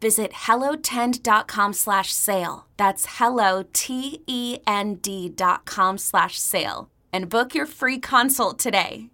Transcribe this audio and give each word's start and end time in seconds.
Visit 0.00 0.32
hellotend.com 0.32 1.72
slash 1.72 2.12
sale. 2.12 2.66
That's 2.76 3.06
hello, 3.18 3.64
T-E-N-D 3.72 5.28
dot 5.30 5.64
com 5.64 5.98
slash 5.98 6.38
sale. 6.38 6.90
And 7.12 7.28
book 7.28 7.54
your 7.54 7.66
free 7.66 7.98
consult 7.98 8.58
today. 8.58 9.08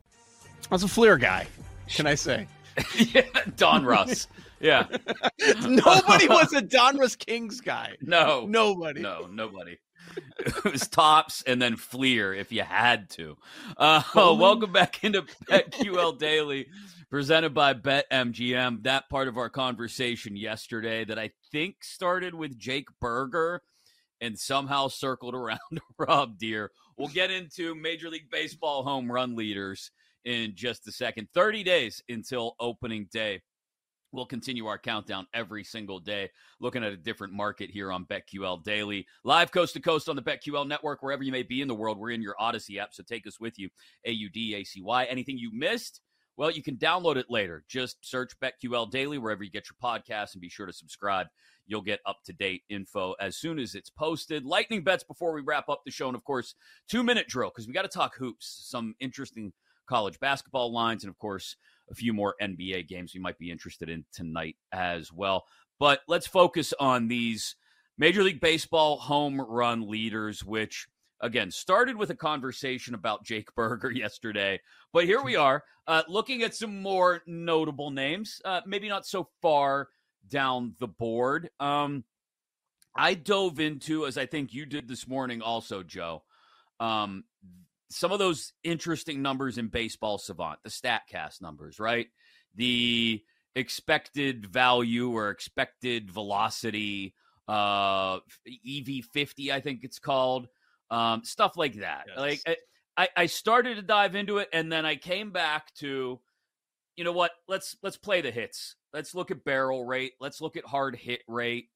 I 0.71 0.75
was 0.75 0.83
a 0.83 0.89
Fleer 0.89 1.17
guy, 1.19 1.47
can 1.89 2.07
I 2.07 2.15
say? 2.15 2.47
yeah, 2.97 3.23
Donruss. 3.57 4.27
Yeah. 4.61 4.87
Nobody 5.67 6.29
was 6.29 6.53
a 6.53 6.63
Don 6.63 6.97
Donruss 6.97 7.19
Kings 7.19 7.61
guy. 7.61 7.97
No. 8.01 8.47
Nobody. 8.49 9.01
No, 9.01 9.29
nobody. 9.31 9.79
It 10.39 10.65
was 10.65 10.89
Topps 10.89 11.43
and 11.47 11.61
then 11.61 11.77
Fleer 11.77 12.33
if 12.35 12.53
you 12.53 12.63
had 12.63 13.11
to. 13.11 13.37
Uh, 13.77 14.03
welcome 14.15 14.73
back 14.73 15.03
into 15.05 15.23
BetQL 15.49 16.19
Daily, 16.19 16.69
presented 17.13 17.53
by 17.53 17.75
BetMGM. 17.75 18.85
That 18.85 19.11
part 19.11 19.29
of 19.29 19.37
our 19.37 19.51
conversation 19.51 20.35
yesterday 20.35 21.05
that 21.05 21.19
I 21.19 21.31
think 21.53 21.85
started 21.85 22.35
with 22.35 22.59
Jake 22.59 22.89
Burger 23.03 23.61
and 24.23 24.39
somehow 24.39 24.89
circled 24.89 25.35
around 25.35 25.59
Rob 25.99 26.39
Deer. 26.39 26.71
We'll 26.97 27.09
get 27.09 27.31
into 27.31 27.75
Major 27.75 28.09
League 28.09 28.31
Baseball 28.31 28.83
home 28.83 29.13
run 29.13 29.37
leaders 29.37 29.91
in 30.25 30.55
just 30.55 30.89
a 30.89 30.93
second. 30.93 31.29
30 31.35 31.63
days 31.63 32.03
until 32.09 32.57
opening 32.59 33.09
day. 33.13 33.43
We'll 34.11 34.25
continue 34.25 34.67
our 34.67 34.79
countdown 34.79 35.27
every 35.35 35.65
single 35.65 35.99
day, 35.99 36.31
looking 36.61 36.83
at 36.83 36.93
a 36.93 36.97
different 36.97 37.35
market 37.35 37.69
here 37.69 37.93
on 37.93 38.07
BetQL 38.07 38.65
Daily. 38.65 39.07
Live 39.23 39.53
coast 39.53 39.75
to 39.75 39.81
coast 39.81 40.09
on 40.09 40.17
the 40.17 40.23
BetQL 40.23 40.67
network, 40.67 41.03
wherever 41.03 41.23
you 41.23 41.33
may 41.33 41.43
be 41.43 41.61
in 41.61 41.69
the 41.69 41.75
world. 41.75 41.99
We're 41.99 42.11
in 42.11 42.23
your 42.23 42.37
Audacy 42.41 42.79
app, 42.79 42.95
so 42.95 43.03
take 43.03 43.27
us 43.27 43.39
with 43.39 43.59
you. 43.59 43.69
A 44.07 44.13
U 44.13 44.31
D 44.31 44.55
A 44.55 44.65
C 44.65 44.81
Y. 44.81 45.05
Anything 45.05 45.37
you 45.37 45.51
missed? 45.53 46.01
Well, 46.37 46.51
you 46.51 46.63
can 46.63 46.77
download 46.77 47.17
it 47.17 47.27
later. 47.29 47.65
Just 47.69 47.99
search 48.01 48.33
BetQL 48.41 48.91
Daily 48.91 49.19
wherever 49.19 49.45
you 49.45 49.51
get 49.51 49.67
your 49.69 49.77
podcasts 49.83 50.33
and 50.33 50.41
be 50.41 50.49
sure 50.49 50.67
to 50.67 50.73
subscribe. 50.73 51.27
You'll 51.67 51.83
get 51.83 52.01
up 52.07 52.19
to 52.25 52.33
date 52.33 52.63
info 52.69 53.15
as 53.21 53.37
soon 53.37 53.59
as 53.59 53.75
it's 53.75 53.91
posted. 53.91 54.45
Lightning 54.45 54.83
bets 54.83 55.05
before 55.05 55.33
we 55.33 55.43
wrap 55.43 55.69
up 55.69 55.83
the 55.85 55.91
show. 55.91 56.09
And 56.09 56.17
of 56.17 56.25
course, 56.25 56.55
two 56.89 57.03
minute 57.03 57.29
drill 57.29 57.51
because 57.51 57.67
we 57.67 57.75
got 57.75 57.83
to 57.83 57.89
talk 57.89 58.17
hoops. 58.17 58.63
Some 58.65 58.95
interesting 58.99 59.53
college 59.87 60.19
basketball 60.21 60.73
lines, 60.73 61.05
and 61.05 61.11
of 61.11 61.19
course, 61.19 61.57
a 61.91 61.95
few 61.95 62.13
more 62.13 62.35
NBA 62.41 62.89
games 62.89 63.13
we 63.15 63.21
might 63.21 63.39
be 63.39 63.51
interested 63.51 63.89
in 63.89 64.05
tonight 64.13 64.57
as 64.73 65.13
well. 65.13 65.45
But 65.79 66.01
let's 66.09 66.27
focus 66.27 66.73
on 66.81 67.09
these 67.09 67.57
Major 67.99 68.23
League 68.23 68.41
Baseball 68.41 68.97
home 68.97 69.41
run 69.41 69.89
leaders, 69.89 70.45
which 70.45 70.89
again 71.23 71.51
started 71.51 71.97
with 71.97 72.11
a 72.11 72.15
conversation 72.15 72.95
about 72.95 73.25
Jake 73.25 73.55
Burger 73.55 73.91
yesterday. 73.95 74.61
But 74.93 75.05
here 75.05 75.23
we 75.23 75.37
are 75.37 75.65
uh, 75.87 76.03
looking 76.09 76.43
at 76.43 76.55
some 76.55 76.83
more 76.83 77.23
notable 77.27 77.91
names, 77.91 78.41
uh, 78.45 78.61
maybe 78.67 78.89
not 78.89 79.07
so 79.07 79.29
far 79.41 79.89
down 80.29 80.75
the 80.79 80.89
board. 80.89 81.49
Um, 81.61 82.05
I 82.95 83.15
dove 83.15 83.59
into, 83.59 84.07
as 84.07 84.19
I 84.19 84.27
think 84.27 84.53
you 84.53 84.67
did 84.67 84.87
this 84.87 85.09
morning, 85.09 85.41
also, 85.41 85.83
Joe, 85.83 86.25
um, 86.79 87.25
some 87.93 88.11
of 88.11 88.19
those 88.19 88.53
interesting 88.65 89.23
numbers 89.23 89.59
in 89.59 89.69
baseball 89.69 90.19
savant 90.19 90.59
the 90.65 90.71
statcast 90.71 91.43
numbers 91.43 91.79
right 91.79 92.07
the 92.55 93.23
expected 93.55 94.47
value 94.47 95.11
or 95.11 95.29
expected 95.29 96.11
velocity 96.11 97.15
uh 97.49 98.19
ev50 98.67 99.51
i 99.51 99.61
think 99.61 99.85
it's 99.85 99.99
called 99.99 100.49
um 100.93 101.25
stuff 101.25 101.57
like 101.57 101.75
that 101.75 102.05
yes. 102.09 102.19
like 102.19 102.59
I, 102.97 103.09
I 103.17 103.27
started 103.27 103.77
to 103.77 103.83
dive 103.83 104.15
into 104.15 104.39
it 104.39 104.49
and 104.53 104.71
then 104.71 104.87
i 104.87 104.97
came 104.97 105.31
back 105.31 105.75
to 105.77 106.21
you 106.97 107.05
know 107.05 107.13
what 107.13 107.33
let's 107.49 107.77
let's 107.83 107.97
play 107.97 108.21
the 108.21 108.31
hits 108.31 108.77
let's 108.93 109.15
look 109.15 109.31
at 109.31 109.45
barrel 109.45 109.85
rate 109.85 110.13
let's 110.21 110.41
look 110.41 110.57
at 110.57 110.65
hard 110.65 110.95
hit 110.95 111.23
rate 111.27 111.69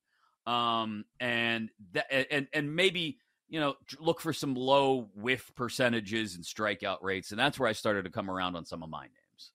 um 0.46 1.04
and 1.18 1.70
that 1.92 2.06
and 2.30 2.46
and 2.52 2.76
maybe 2.76 3.18
you 3.48 3.60
know, 3.60 3.74
look 3.98 4.20
for 4.20 4.32
some 4.32 4.54
low 4.54 5.08
whiff 5.14 5.52
percentages 5.54 6.34
and 6.34 6.44
strikeout 6.44 6.98
rates. 7.02 7.30
And 7.30 7.38
that's 7.38 7.58
where 7.58 7.68
I 7.68 7.72
started 7.72 8.04
to 8.04 8.10
come 8.10 8.30
around 8.30 8.56
on 8.56 8.64
some 8.64 8.82
of 8.82 8.90
my 8.90 9.02
names. 9.02 9.52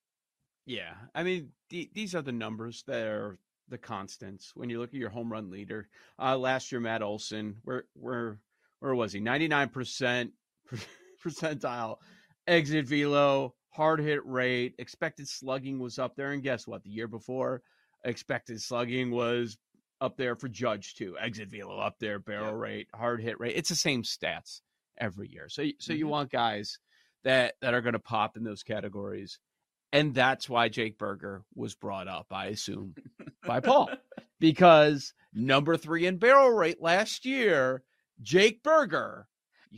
Yeah. 0.66 0.94
I 1.14 1.24
mean, 1.24 1.50
the, 1.70 1.90
these 1.94 2.16
are 2.16 2.22
the 2.22 2.32
numbers 2.32 2.84
that 2.88 3.08
are 3.08 3.38
the 3.68 3.78
constants 3.78 4.54
when 4.56 4.70
you 4.70 4.80
look 4.80 4.90
at 4.90 5.00
your 5.00 5.10
home 5.10 5.32
run 5.32 5.50
leader. 5.50 5.90
Uh, 6.18 6.38
last 6.38 6.72
year, 6.72 6.80
Matt 6.80 7.02
Olson, 7.02 7.58
where, 7.64 7.86
where, 7.94 8.40
where 8.82 8.94
was 8.94 9.14
he? 9.14 9.22
99% 9.22 10.32
percentile 11.24 11.98
exit 12.48 12.88
velo, 12.88 13.54
hard 13.70 14.00
hit 14.00 14.26
rate, 14.26 14.74
expected 14.78 15.28
slugging 15.28 15.80
was 15.80 15.98
up 15.98 16.16
there. 16.16 16.32
And 16.32 16.44
guess 16.44 16.68
what? 16.68 16.84
The 16.84 16.90
year 16.90 17.08
before, 17.08 17.62
expected 18.04 18.62
slugging 18.62 19.12
was 19.12 19.58
up 20.02 20.18
there 20.18 20.36
for 20.36 20.50
Judge 20.50 20.96
too. 20.96 21.16
Exit 21.20 21.50
velo 21.50 21.78
up 21.78 21.96
there, 22.00 22.20
barrel 22.20 22.54
yeah. 22.54 22.60
rate, 22.60 22.88
hard 22.94 23.22
hit 23.22 23.40
rate. 23.40 23.56
It's 23.56 23.70
the 23.70 23.76
same 23.76 24.04
stats 24.04 24.62
every 24.98 25.30
year. 25.30 25.48
So 25.48 25.64
so 25.80 25.94
mm-hmm. 25.94 26.00
you 26.00 26.08
want 26.08 26.32
guys 26.32 26.80
that 27.24 27.54
that 27.62 27.74
are 27.74 27.82
going 27.82 27.94
to 27.94 28.00
pop 28.00 28.36
in 28.36 28.44
those 28.44 28.64
categories. 28.64 29.40
And 29.94 30.16
that's 30.16 30.50
why 30.50 30.70
Jake 30.70 30.98
Burger 30.98 31.44
was 31.54 31.76
brought 31.76 32.08
up, 32.08 32.28
I 32.32 32.48
assume, 32.48 32.96
by 33.46 33.60
Paul. 33.60 33.90
Because 34.40 35.14
number 35.36 35.78
3 35.78 36.08
in 36.08 36.18
barrel 36.18 36.50
rate 36.50 36.82
last 36.82 37.26
year, 37.26 37.84
Jake 38.22 38.64
Burger, 38.64 39.28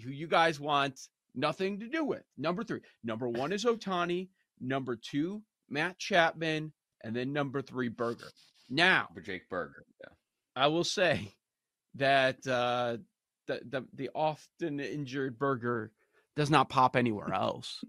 who 0.04 0.10
you 0.10 0.28
guys 0.28 0.60
want 0.60 1.00
nothing 1.36 1.80
to 1.80 1.88
do 1.88 2.04
with. 2.04 2.24
Number 2.38 2.64
3. 2.64 2.80
Number 3.04 3.28
1 3.30 3.52
is 3.54 3.66
Ohtani. 3.66 4.30
number 4.60 4.96
2 4.96 5.42
Matt 5.70 5.98
Chapman, 5.98 6.72
and 7.04 7.16
then 7.16 7.34
number 7.34 7.62
3 7.62 7.90
Burger. 7.90 8.30
Now, 8.70 9.10
for 9.14 9.22
Jake 9.22 9.50
Burger. 9.50 9.86
yeah. 10.02 10.14
I 10.56 10.68
will 10.68 10.84
say 10.84 11.34
that 11.96 12.46
uh, 12.48 12.98
the, 13.48 13.62
the 13.70 13.86
the 13.94 14.10
often 14.16 14.80
injured 14.80 15.38
Burger 15.40 15.92
does 16.36 16.50
not 16.50 16.70
pop 16.70 16.96
anywhere 16.96 17.34
else. 17.34 17.84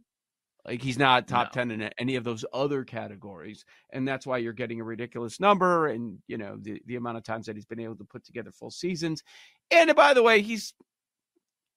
Like 0.66 0.80
he's 0.82 0.98
not 0.98 1.28
top 1.28 1.48
no. 1.48 1.60
ten 1.60 1.70
in 1.70 1.90
any 1.98 2.16
of 2.16 2.24
those 2.24 2.44
other 2.52 2.84
categories, 2.84 3.64
and 3.90 4.08
that's 4.08 4.26
why 4.26 4.38
you're 4.38 4.52
getting 4.52 4.80
a 4.80 4.84
ridiculous 4.84 5.38
number. 5.38 5.88
And 5.88 6.18
you 6.26 6.38
know 6.38 6.56
the 6.58 6.80
the 6.86 6.96
amount 6.96 7.18
of 7.18 7.22
times 7.22 7.46
that 7.46 7.56
he's 7.56 7.66
been 7.66 7.80
able 7.80 7.96
to 7.96 8.04
put 8.04 8.24
together 8.24 8.50
full 8.50 8.70
seasons. 8.70 9.22
And 9.70 9.94
by 9.94 10.14
the 10.14 10.22
way, 10.22 10.40
he's 10.40 10.72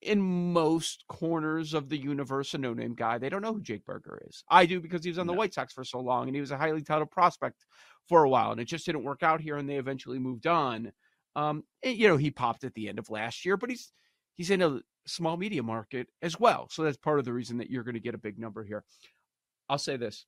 in 0.01 0.22
most 0.22 1.04
corners 1.10 1.74
of 1.74 1.89
the 1.89 1.98
universe 1.98 2.54
a 2.54 2.57
no-name 2.57 2.94
guy. 2.94 3.18
They 3.18 3.30
don't 3.30 3.42
know 3.42 3.54
who 3.54 3.62
Jake 3.62 3.84
Burger 3.84 4.22
is. 4.28 4.44
I 4.48 4.66
do 4.66 4.80
because 4.80 5.04
he 5.04 5.10
was 5.10 5.18
on 5.18 5.28
the. 5.28 5.33
White 5.33 5.54
Sox 5.54 5.74
for 5.74 5.83
so 5.83 6.00
long, 6.00 6.28
and 6.28 6.36
he 6.36 6.40
was 6.40 6.51
a 6.51 6.57
highly 6.57 6.81
touted 6.81 7.12
prospect 7.12 7.66
for 8.07 8.24
a 8.24 8.30
while, 8.30 8.51
and 8.51 8.62
it 8.62 8.66
just 8.66 8.86
didn't 8.86 9.04
work 9.04 9.24
out 9.24 9.42
here, 9.42 9.57
and 9.57 9.68
they 9.68 9.78
eventually 9.78 10.19
moved 10.19 10.48
on. 10.48 10.92
Um, 11.36 11.63
and, 11.83 11.98
you 11.98 12.07
know, 12.07 12.18
he 12.18 12.31
popped 12.31 12.63
at 12.63 12.74
the 12.74 12.90
end 12.90 13.00
of 13.00 13.10
last 13.10 13.44
year, 13.45 13.57
but 13.57 13.69
he's 13.69 13.92
he's 14.38 14.51
in 14.51 14.62
a 14.62 14.80
small 15.06 15.36
media 15.36 15.63
market 15.63 16.07
as 16.22 16.39
well. 16.39 16.68
So 16.72 16.84
that's 16.84 16.98
part 16.98 17.19
of 17.19 17.25
the 17.25 17.34
reason 17.34 17.57
that 17.57 17.69
you're 17.69 17.84
going 17.84 17.95
to 17.95 18.00
get 18.00 18.16
a 18.16 18.19
big 18.19 18.39
number 18.39 18.63
here. 18.63 18.84
I'll 19.68 19.78
say 19.78 19.98
this: 19.98 20.25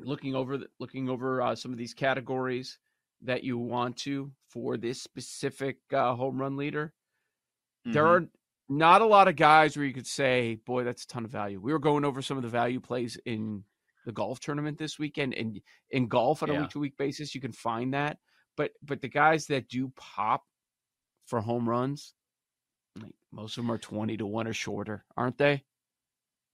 looking 0.00 0.34
over 0.34 0.56
the, 0.56 0.66
looking 0.80 1.08
over 1.08 1.42
uh, 1.42 1.54
some 1.54 1.72
of 1.72 1.78
these 1.78 1.94
categories 1.94 2.78
that 3.22 3.44
you 3.44 3.58
want 3.58 3.96
to 3.96 4.30
for 4.48 4.76
this 4.76 5.02
specific 5.02 5.78
uh, 5.92 6.14
home 6.14 6.40
run 6.40 6.56
leader, 6.56 6.92
mm-hmm. 7.86 7.92
there 7.92 8.06
are 8.06 8.24
not 8.68 9.02
a 9.02 9.06
lot 9.06 9.28
of 9.28 9.36
guys 9.36 9.76
where 9.76 9.86
you 9.86 9.92
could 9.92 10.06
say, 10.06 10.58
"Boy, 10.66 10.84
that's 10.84 11.04
a 11.04 11.08
ton 11.08 11.24
of 11.24 11.30
value." 11.30 11.60
We 11.60 11.72
were 11.72 11.78
going 11.78 12.04
over 12.04 12.22
some 12.22 12.36
of 12.36 12.42
the 12.42 12.48
value 12.48 12.80
plays 12.80 13.18
in 13.26 13.64
the 14.06 14.12
golf 14.12 14.40
tournament 14.40 14.78
this 14.78 14.98
weekend, 14.98 15.34
and 15.34 15.60
in 15.90 16.08
golf 16.08 16.42
on 16.42 16.50
yeah. 16.50 16.58
a 16.58 16.60
week 16.60 16.70
to 16.70 16.78
week 16.78 16.96
basis, 16.96 17.34
you 17.34 17.40
can 17.40 17.52
find 17.52 17.94
that. 17.94 18.18
But 18.56 18.72
but 18.82 19.02
the 19.02 19.08
guys 19.08 19.46
that 19.46 19.68
do 19.68 19.92
pop 19.96 20.44
for 21.26 21.40
home 21.40 21.68
runs, 21.68 22.14
like 23.00 23.14
most 23.32 23.56
of 23.56 23.64
them 23.64 23.72
are 23.72 23.78
twenty 23.78 24.16
to 24.16 24.26
one 24.26 24.46
or 24.46 24.52
shorter, 24.52 25.04
aren't 25.16 25.38
they? 25.38 25.64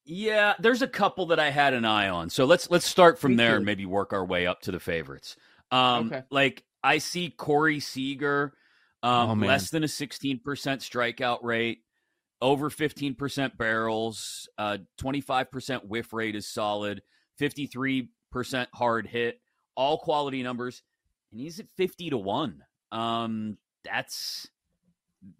Yeah, 0.04 0.54
there's 0.58 0.82
a 0.82 0.88
couple 0.88 1.26
that 1.26 1.38
I 1.38 1.50
had 1.50 1.75
an 1.75 1.84
eye 1.84 2.08
on. 2.08 2.31
So 2.31 2.44
let's 2.44 2.70
let's 2.70 2.87
start 2.87 3.19
from 3.19 3.32
Me 3.32 3.37
there 3.37 3.50
too. 3.50 3.56
and 3.56 3.66
maybe 3.66 3.87
work 3.87 4.12
our 4.12 4.25
way 4.25 4.46
up 4.46 4.62
to 4.62 4.72
the 4.72 4.81
favorites. 4.81 5.37
Um, 5.70 6.06
okay. 6.06 6.22
Like 6.31 6.64
I 6.82 6.98
see 6.98 7.31
Corey 7.31 7.81
Seager, 7.81 8.54
um, 9.02 9.42
oh, 9.42 9.46
less 9.46 9.70
than 9.70 9.84
a 9.84 9.87
16% 9.87 10.40
strikeout 10.42 11.42
rate, 11.42 11.81
over 12.40 12.70
15% 12.70 13.56
barrels, 13.56 14.48
uh, 14.58 14.78
25% 15.00 15.87
whiff 15.87 16.12
rate 16.12 16.34
is 16.34 16.48
solid, 16.48 17.02
53% 17.40 18.08
hard 18.75 19.06
hit, 19.06 19.40
all 19.76 19.98
quality 19.98 20.42
numbers, 20.42 20.82
and 21.31 21.40
he's 21.40 21.60
at 21.60 21.66
50 21.76 22.10
to 22.10 22.19
1. 22.19 22.64
Um, 22.92 23.58
that's 23.84 24.48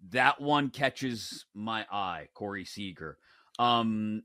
that 0.09 0.39
one 0.41 0.69
catches 0.69 1.45
my 1.53 1.85
eye, 1.91 2.27
Corey 2.33 2.65
Seager. 2.65 3.17
Um, 3.59 4.23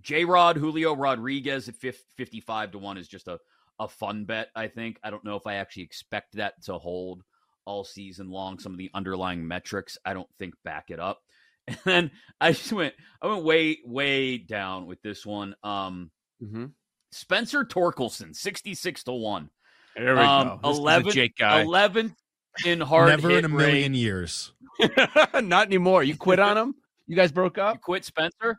J 0.00 0.24
Rod, 0.24 0.56
Julio 0.56 0.94
Rodriguez 0.94 1.68
at 1.68 1.74
55 1.74 2.72
to 2.72 2.78
1 2.78 2.98
is 2.98 3.08
just 3.08 3.28
a, 3.28 3.38
a 3.78 3.88
fun 3.88 4.24
bet, 4.24 4.48
I 4.54 4.68
think. 4.68 4.98
I 5.02 5.10
don't 5.10 5.24
know 5.24 5.36
if 5.36 5.46
I 5.46 5.54
actually 5.54 5.84
expect 5.84 6.36
that 6.36 6.62
to 6.64 6.78
hold 6.78 7.22
all 7.64 7.84
season 7.84 8.30
long. 8.30 8.58
Some 8.58 8.72
of 8.72 8.78
the 8.78 8.90
underlying 8.94 9.46
metrics, 9.46 9.98
I 10.04 10.14
don't 10.14 10.28
think 10.38 10.54
back 10.64 10.90
it 10.90 11.00
up. 11.00 11.22
And 11.68 11.78
then 11.84 12.10
I 12.40 12.52
just 12.52 12.72
went, 12.72 12.94
I 13.20 13.26
went 13.26 13.44
way, 13.44 13.78
way 13.84 14.38
down 14.38 14.86
with 14.86 15.02
this 15.02 15.26
one. 15.26 15.54
Um, 15.62 16.10
mm-hmm. 16.42 16.66
Spencer 17.12 17.62
Torkelson, 17.62 18.34
66 18.34 19.04
to 19.04 19.12
1. 19.12 19.50
There 19.94 20.14
we 20.14 20.20
um, 20.20 20.60
go. 20.62 20.70
11, 20.70 21.12
Jake 21.12 21.36
guy. 21.36 21.60
11 21.60 22.16
in 22.64 22.80
hard 22.80 23.08
Never 23.08 23.30
in 23.38 23.44
a 23.44 23.48
million 23.48 23.92
rate. 23.92 23.98
years. 23.98 24.52
Not 25.34 25.66
anymore. 25.66 26.02
You 26.02 26.16
quit 26.16 26.38
on 26.38 26.56
him? 26.56 26.74
You 27.06 27.16
guys 27.16 27.32
broke 27.32 27.58
up? 27.58 27.76
You 27.76 27.80
quit 27.80 28.04
Spencer? 28.04 28.58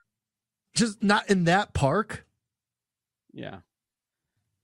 Just 0.75 1.01
not 1.04 1.30
in 1.30 1.46
that 1.46 1.74
park. 1.74 2.25
Yeah. 3.31 3.60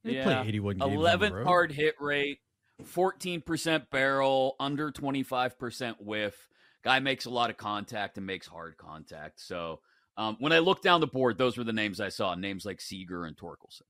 They 0.03 0.15
yeah. 0.15 0.23
play 0.23 0.47
81 0.47 0.77
games 0.77 0.93
11 0.93 1.43
hard 1.43 1.71
hit 1.71 1.95
rate, 1.99 2.39
14% 2.83 3.89
barrel, 3.89 4.55
under 4.59 4.91
25% 4.91 5.95
whiff. 5.99 6.47
Guy 6.83 6.99
makes 6.99 7.25
a 7.25 7.31
lot 7.31 7.49
of 7.49 7.57
contact 7.57 8.17
and 8.17 8.25
makes 8.25 8.45
hard 8.45 8.77
contact. 8.77 9.41
So 9.41 9.79
um, 10.17 10.37
when 10.39 10.51
I 10.51 10.59
looked 10.59 10.83
down 10.83 11.01
the 11.01 11.07
board, 11.07 11.37
those 11.37 11.57
were 11.57 11.63
the 11.63 11.73
names 11.73 11.99
I 11.99 12.09
saw. 12.09 12.35
Names 12.35 12.65
like 12.65 12.79
Seager 12.79 13.25
and 13.25 13.35
Torkelson. 13.35 13.81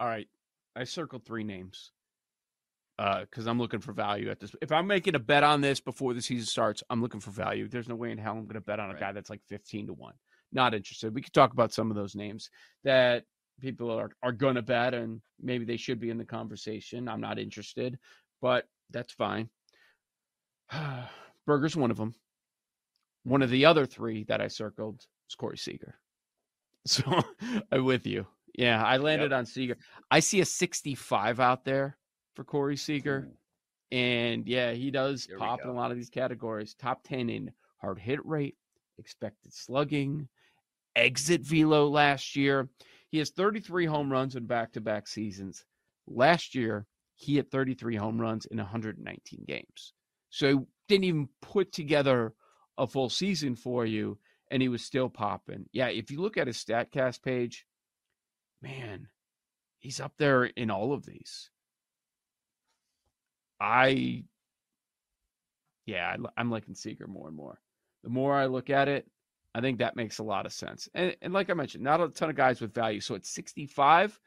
All 0.00 0.08
right. 0.08 0.26
I 0.74 0.84
circled 0.84 1.24
three 1.24 1.44
names 1.44 1.92
because 3.20 3.46
uh, 3.46 3.50
I'm 3.50 3.58
looking 3.58 3.80
for 3.80 3.92
value 3.92 4.30
at 4.30 4.38
this. 4.38 4.54
If 4.60 4.70
I'm 4.70 4.86
making 4.86 5.14
a 5.14 5.18
bet 5.18 5.42
on 5.42 5.60
this 5.60 5.80
before 5.80 6.14
the 6.14 6.22
season 6.22 6.46
starts, 6.46 6.82
I'm 6.90 7.02
looking 7.02 7.20
for 7.20 7.30
value. 7.30 7.68
There's 7.68 7.88
no 7.88 7.96
way 7.96 8.12
in 8.12 8.18
hell 8.18 8.34
I'm 8.34 8.44
going 8.44 8.54
to 8.54 8.60
bet 8.60 8.78
on 8.78 8.90
a 8.90 8.92
right. 8.92 9.00
guy 9.00 9.12
that's 9.12 9.30
like 9.30 9.40
15 9.48 9.88
to 9.88 9.92
1 9.92 10.12
not 10.52 10.74
interested. 10.74 11.14
We 11.14 11.22
could 11.22 11.32
talk 11.32 11.52
about 11.52 11.72
some 11.72 11.90
of 11.90 11.96
those 11.96 12.14
names 12.14 12.50
that 12.84 13.24
people 13.60 13.90
are, 13.90 14.10
are 14.22 14.32
going 14.32 14.54
to 14.56 14.62
bet 14.62 14.94
and 14.94 15.20
maybe 15.40 15.64
they 15.64 15.76
should 15.76 16.00
be 16.00 16.10
in 16.10 16.18
the 16.18 16.24
conversation. 16.24 17.08
I'm 17.08 17.20
not 17.20 17.38
interested, 17.38 17.98
but 18.40 18.66
that's 18.90 19.12
fine. 19.12 19.48
Burger's 21.46 21.76
one 21.76 21.90
of 21.90 21.96
them. 21.96 22.14
One 23.24 23.42
of 23.42 23.50
the 23.50 23.66
other 23.66 23.86
three 23.86 24.24
that 24.24 24.40
I 24.40 24.48
circled 24.48 25.04
is 25.28 25.34
Corey 25.34 25.58
Seager. 25.58 25.94
So 26.84 27.04
I'm 27.70 27.84
with 27.84 28.08
you. 28.08 28.26
Yeah, 28.58 28.82
I 28.82 28.96
landed 28.96 29.30
yep. 29.30 29.38
on 29.38 29.46
Seager. 29.46 29.76
I 30.10 30.18
see 30.18 30.40
a 30.40 30.44
65 30.44 31.38
out 31.38 31.64
there 31.64 31.96
for 32.34 32.44
Corey 32.44 32.76
Seager. 32.76 33.28
And 33.90 34.46
yeah, 34.48 34.72
he 34.72 34.90
does 34.90 35.26
Here 35.26 35.38
pop 35.38 35.60
in 35.62 35.68
a 35.68 35.74
lot 35.74 35.90
of 35.90 35.96
these 35.96 36.10
categories. 36.10 36.74
Top 36.74 37.02
10 37.04 37.28
in 37.28 37.52
hard 37.78 37.98
hit 37.98 38.24
rate, 38.24 38.56
expected 38.98 39.52
slugging, 39.52 40.28
exit 40.96 41.42
velo 41.42 41.88
last 41.88 42.34
year. 42.36 42.68
He 43.10 43.18
has 43.18 43.30
33 43.30 43.84
home 43.86 44.10
runs 44.10 44.34
in 44.34 44.46
back 44.46 44.72
to 44.72 44.80
back 44.80 45.06
seasons. 45.06 45.64
Last 46.06 46.54
year, 46.54 46.86
he 47.14 47.36
had 47.36 47.50
33 47.50 47.96
home 47.96 48.20
runs 48.20 48.46
in 48.46 48.56
119 48.56 49.44
games. 49.46 49.92
So 50.30 50.48
he 50.48 50.64
didn't 50.88 51.04
even 51.04 51.28
put 51.42 51.72
together 51.72 52.32
a 52.78 52.86
full 52.86 53.10
season 53.10 53.54
for 53.54 53.84
you, 53.84 54.18
and 54.50 54.62
he 54.62 54.68
was 54.68 54.82
still 54.82 55.10
popping. 55.10 55.66
Yeah, 55.72 55.88
if 55.88 56.10
you 56.10 56.20
look 56.20 56.38
at 56.38 56.46
his 56.46 56.56
StatCast 56.56 57.22
page, 57.22 57.66
man, 58.62 59.08
he's 59.78 60.00
up 60.00 60.14
there 60.16 60.44
in 60.44 60.70
all 60.70 60.94
of 60.94 61.04
these. 61.04 61.50
I, 63.62 64.24
yeah, 65.86 66.16
I'm 66.36 66.50
liking 66.50 66.74
Seager 66.74 67.06
more 67.06 67.28
and 67.28 67.36
more. 67.36 67.60
The 68.02 68.10
more 68.10 68.34
I 68.34 68.46
look 68.46 68.70
at 68.70 68.88
it, 68.88 69.06
I 69.54 69.60
think 69.60 69.78
that 69.78 69.94
makes 69.94 70.18
a 70.18 70.24
lot 70.24 70.46
of 70.46 70.52
sense. 70.52 70.88
And, 70.94 71.16
and 71.22 71.32
like 71.32 71.48
I 71.48 71.54
mentioned, 71.54 71.84
not 71.84 72.00
a 72.00 72.08
ton 72.08 72.30
of 72.30 72.36
guys 72.36 72.60
with 72.60 72.74
value. 72.74 73.00
So 73.00 73.14
at 73.14 73.24
65, 73.24 74.18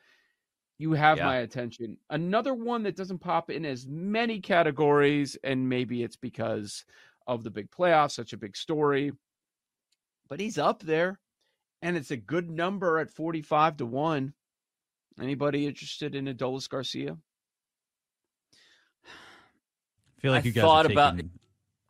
you 0.77 0.93
have 0.93 1.17
yeah. 1.17 1.25
my 1.25 1.37
attention. 1.37 1.97
Another 2.09 2.53
one 2.53 2.83
that 2.83 2.95
doesn't 2.95 3.19
pop 3.19 3.49
in 3.49 3.65
as 3.65 3.85
many 3.85 4.39
categories, 4.39 5.37
and 5.43 5.67
maybe 5.67 6.01
it's 6.01 6.15
because 6.15 6.85
of 7.27 7.43
the 7.43 7.51
big 7.51 7.69
playoffs, 7.71 8.11
such 8.11 8.31
a 8.31 8.37
big 8.37 8.55
story, 8.55 9.11
but 10.29 10.39
he's 10.39 10.57
up 10.57 10.81
there, 10.81 11.19
and 11.81 11.97
it's 11.97 12.11
a 12.11 12.17
good 12.17 12.49
number 12.49 12.99
at 12.99 13.09
45 13.09 13.77
to 13.77 13.85
1. 13.85 14.33
Anybody 15.19 15.67
interested 15.67 16.15
in 16.15 16.25
Adolis 16.25 16.69
Garcia? 16.69 17.17
I 20.25 20.27
feel 20.27 20.31
like 20.33 20.43
I 20.43 20.47
you 20.47 20.51
guys 20.53 20.63
thought 20.63 20.91
about 20.91 21.21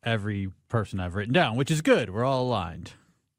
every 0.04 0.50
person 0.68 1.00
I've 1.00 1.14
written 1.14 1.32
down, 1.32 1.56
which 1.56 1.70
is 1.70 1.82
good. 1.82 2.10
We're 2.10 2.24
all 2.24 2.44
aligned. 2.44 2.92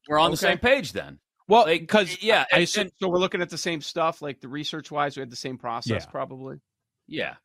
We're 0.08 0.20
on 0.20 0.28
okay. 0.28 0.34
the 0.34 0.38
same 0.38 0.58
page 0.58 0.94
then. 0.94 1.20
Well, 1.48 1.66
because 1.66 2.22
yeah, 2.22 2.46
I, 2.52 2.60
assume, 2.60 2.90
so 3.00 3.08
we're 3.08 3.20
looking 3.20 3.42
at 3.42 3.50
the 3.50 3.58
same 3.58 3.82
stuff, 3.82 4.22
like 4.22 4.42
the 4.42 4.50
research 4.50 4.92
wise, 4.92 5.16
we 5.16 5.22
had 5.22 5.30
the 5.30 5.38
same 5.38 5.58
process, 5.58 6.04
yeah. 6.04 6.12
probably. 6.12 6.60
Yeah, 7.08 7.36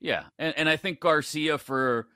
yeah, 0.00 0.24
and 0.38 0.56
and 0.56 0.68
I 0.68 0.76
think 0.76 0.98
Garcia 0.98 1.58
for 1.58 2.08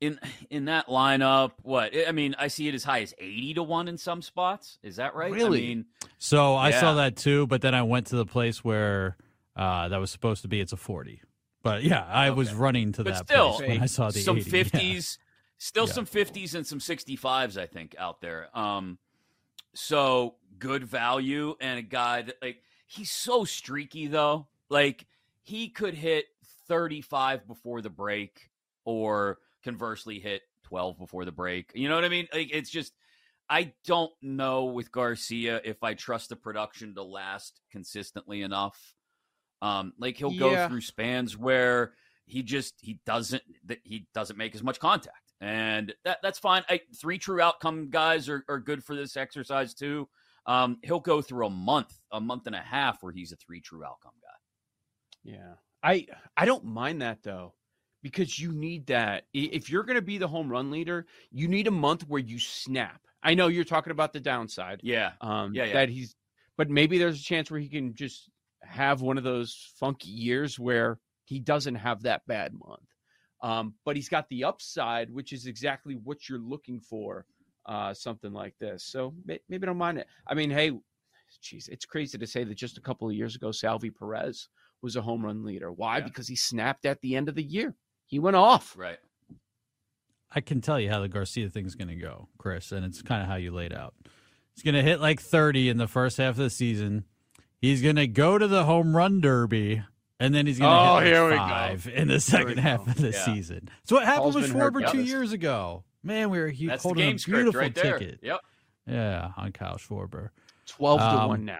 in 0.00 0.18
in 0.48 0.66
that 0.66 0.86
lineup, 0.86 1.52
what 1.62 1.92
I 2.06 2.12
mean, 2.12 2.34
I 2.38 2.48
see 2.48 2.68
it 2.68 2.74
as 2.74 2.84
high 2.84 3.02
as 3.02 3.14
eighty 3.18 3.52
to 3.54 3.62
one 3.62 3.86
in 3.88 3.98
some 3.98 4.22
spots. 4.22 4.78
Is 4.82 4.96
that 4.96 5.14
right? 5.14 5.30
Really? 5.30 5.58
I 5.58 5.68
mean, 5.68 5.84
so 6.16 6.54
I 6.54 6.70
yeah. 6.70 6.80
saw 6.80 6.94
that 6.94 7.16
too, 7.16 7.46
but 7.46 7.60
then 7.60 7.74
I 7.74 7.82
went 7.82 8.06
to 8.08 8.16
the 8.16 8.26
place 8.26 8.64
where 8.64 9.18
uh, 9.56 9.88
that 9.88 9.98
was 9.98 10.10
supposed 10.10 10.40
to 10.42 10.48
be. 10.48 10.60
It's 10.60 10.72
a 10.72 10.78
forty, 10.78 11.20
but 11.62 11.82
yeah, 11.82 12.06
I 12.08 12.28
okay. 12.28 12.36
was 12.36 12.54
running 12.54 12.92
to 12.92 13.04
but 13.04 13.14
that 13.14 13.28
still, 13.28 13.54
place 13.54 13.68
when 13.68 13.82
I 13.82 13.86
saw 13.86 14.10
the 14.10 14.20
some 14.20 14.40
fifties, 14.40 15.18
still 15.58 15.86
some 15.86 16.06
fifties 16.06 16.54
and 16.54 16.66
some 16.66 16.80
sixty 16.80 17.16
fives. 17.16 17.58
I 17.58 17.66
think 17.66 17.94
out 17.98 18.20
there. 18.20 18.48
Um, 18.56 18.98
so 19.74 20.36
good 20.58 20.84
value 20.84 21.54
and 21.60 21.78
a 21.78 21.82
guy 21.82 22.22
that 22.22 22.36
like 22.42 22.62
he's 22.86 23.10
so 23.10 23.44
streaky 23.44 24.06
though. 24.06 24.48
Like 24.68 25.06
he 25.42 25.68
could 25.68 25.94
hit 25.94 26.26
35 26.68 27.46
before 27.46 27.80
the 27.80 27.90
break 27.90 28.50
or 28.84 29.38
conversely 29.64 30.18
hit 30.18 30.42
12 30.64 30.98
before 30.98 31.24
the 31.24 31.32
break. 31.32 31.72
You 31.74 31.88
know 31.88 31.94
what 31.94 32.04
I 32.04 32.08
mean? 32.08 32.28
Like 32.32 32.50
it's 32.52 32.70
just 32.70 32.92
I 33.48 33.72
don't 33.86 34.12
know 34.20 34.66
with 34.66 34.92
Garcia 34.92 35.60
if 35.64 35.82
I 35.82 35.94
trust 35.94 36.28
the 36.28 36.36
production 36.36 36.94
to 36.94 37.02
last 37.02 37.60
consistently 37.70 38.42
enough. 38.42 38.94
Um 39.62 39.92
like 39.98 40.16
he'll 40.16 40.38
go 40.38 40.52
yeah. 40.52 40.68
through 40.68 40.82
spans 40.82 41.36
where 41.36 41.94
he 42.26 42.42
just 42.42 42.74
he 42.80 43.00
doesn't 43.06 43.42
that 43.66 43.78
he 43.84 44.06
doesn't 44.14 44.36
make 44.36 44.54
as 44.54 44.62
much 44.62 44.78
contact 44.78 45.28
and 45.40 45.94
that 46.04 46.18
that's 46.22 46.38
fine. 46.38 46.64
I, 46.68 46.80
three 47.00 47.18
true 47.18 47.40
outcome 47.40 47.90
guys 47.90 48.28
are, 48.28 48.44
are 48.48 48.58
good 48.58 48.82
for 48.82 48.96
this 48.96 49.16
exercise 49.16 49.74
too. 49.74 50.08
Um, 50.46 50.78
he'll 50.82 51.00
go 51.00 51.20
through 51.20 51.46
a 51.46 51.50
month, 51.50 51.98
a 52.10 52.20
month 52.20 52.46
and 52.46 52.56
a 52.56 52.60
half 52.60 53.02
where 53.02 53.12
he's 53.12 53.32
a 53.32 53.36
three 53.36 53.60
true 53.60 53.84
outcome 53.84 54.14
guy. 54.22 55.32
Yeah, 55.32 55.54
I 55.82 56.06
I 56.36 56.44
don't 56.44 56.64
mind 56.64 57.02
that 57.02 57.22
though 57.22 57.54
because 58.02 58.38
you 58.38 58.52
need 58.52 58.86
that. 58.86 59.24
If 59.32 59.70
you're 59.70 59.84
going 59.84 59.96
to 59.96 60.02
be 60.02 60.18
the 60.18 60.28
home 60.28 60.48
run 60.48 60.70
leader, 60.70 61.06
you 61.30 61.48
need 61.48 61.66
a 61.66 61.72
month 61.72 62.08
where 62.08 62.20
you 62.20 62.38
snap. 62.38 63.00
I 63.22 63.34
know 63.34 63.48
you're 63.48 63.64
talking 63.64 63.90
about 63.90 64.12
the 64.12 64.20
downside. 64.20 64.80
Yeah. 64.82 65.12
Um, 65.20 65.52
yeah, 65.54 65.64
yeah. 65.64 65.72
That 65.74 65.88
he's, 65.88 66.14
but 66.56 66.70
maybe 66.70 66.98
there's 66.98 67.20
a 67.20 67.24
chance 67.24 67.50
where 67.50 67.60
he 67.60 67.68
can 67.68 67.94
just 67.94 68.30
have 68.68 69.00
one 69.00 69.18
of 69.18 69.24
those 69.24 69.72
funky 69.78 70.10
years 70.10 70.58
where 70.58 70.98
he 71.24 71.40
doesn't 71.40 71.76
have 71.76 72.02
that 72.02 72.26
bad 72.26 72.52
month. 72.54 72.80
Um, 73.42 73.74
but 73.84 73.96
he's 73.96 74.08
got 74.08 74.28
the 74.28 74.44
upside, 74.44 75.12
which 75.12 75.32
is 75.32 75.46
exactly 75.46 75.94
what 75.94 76.28
you're 76.28 76.40
looking 76.40 76.80
for 76.80 77.24
uh, 77.66 77.94
something 77.94 78.32
like 78.32 78.54
this. 78.58 78.84
So 78.84 79.14
may, 79.24 79.38
maybe 79.48 79.66
don't 79.66 79.78
mind 79.78 79.98
it. 79.98 80.06
I 80.26 80.34
mean, 80.34 80.50
hey, 80.50 80.72
geez, 81.42 81.68
it's 81.68 81.84
crazy 81.84 82.18
to 82.18 82.26
say 82.26 82.44
that 82.44 82.54
just 82.54 82.78
a 82.78 82.80
couple 82.80 83.08
of 83.08 83.14
years 83.14 83.36
ago, 83.36 83.52
Salvy 83.52 83.90
Perez 83.90 84.48
was 84.82 84.96
a 84.96 85.02
home 85.02 85.24
run 85.24 85.44
leader. 85.44 85.70
Why? 85.70 85.98
Yeah. 85.98 86.04
Because 86.04 86.26
he 86.26 86.36
snapped 86.36 86.86
at 86.86 87.00
the 87.00 87.14
end 87.14 87.28
of 87.28 87.34
the 87.34 87.42
year. 87.42 87.74
He 88.06 88.18
went 88.18 88.36
off. 88.36 88.74
Right. 88.76 88.98
I 90.30 90.40
can 90.40 90.60
tell 90.60 90.80
you 90.80 90.90
how 90.90 91.00
the 91.00 91.08
Garcia 91.08 91.48
thing's 91.48 91.74
going 91.74 91.88
to 91.88 91.94
go, 91.94 92.28
Chris, 92.38 92.72
and 92.72 92.84
it's 92.84 93.02
kind 93.02 93.22
of 93.22 93.28
how 93.28 93.36
you 93.36 93.50
laid 93.50 93.72
out. 93.72 93.94
He's 94.54 94.62
going 94.62 94.74
to 94.74 94.82
hit 94.82 95.00
like 95.00 95.20
30 95.20 95.68
in 95.68 95.78
the 95.78 95.86
first 95.86 96.16
half 96.16 96.30
of 96.30 96.36
the 96.36 96.50
season. 96.50 97.04
He's 97.60 97.82
going 97.82 97.96
to 97.96 98.06
go 98.06 98.38
to 98.38 98.46
the 98.46 98.64
home 98.64 98.96
run 98.96 99.20
derby, 99.20 99.82
and 100.20 100.34
then 100.34 100.46
he's 100.46 100.58
going 100.58 100.70
to 100.70 100.90
Oh, 100.92 100.98
hit 100.98 101.06
here 101.12 101.22
like 101.24 101.30
we 101.32 101.36
go. 101.36 101.44
five 101.44 101.88
in 101.92 102.08
the 102.08 102.20
second 102.20 102.58
half 102.58 102.86
of 102.86 102.96
the 102.96 103.10
Yeah. 103.10 103.24
season. 103.24 103.68
So 103.84 103.96
what 103.96 104.04
happened 104.04 104.22
Paul's 104.22 104.34
with 104.36 104.52
hurt 104.52 104.74
Schwarber 104.74 104.90
two 104.92 105.02
years 105.02 105.32
ago? 105.32 105.84
Man, 106.02 106.30
we 106.30 106.38
were 106.38 106.48
he 106.48 106.66
That's 106.66 106.82
holding 106.82 107.10
a 107.10 107.14
beautiful 107.14 107.60
right 107.60 107.74
ticket. 107.74 108.20
Yep. 108.22 108.40
Yeah, 108.86 109.32
on 109.36 109.52
Kyle 109.52 109.76
Schwarber. 109.76 110.30
12 110.66 111.00
to 111.00 111.06
Um, 111.06 111.28
1 111.28 111.44
now. 111.44 111.58